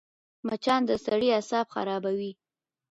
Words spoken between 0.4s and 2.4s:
مچان د سړي اعصاب خرابوي